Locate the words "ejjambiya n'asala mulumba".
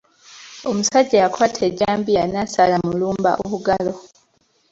1.69-3.31